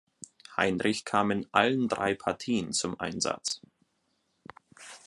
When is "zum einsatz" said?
2.73-3.61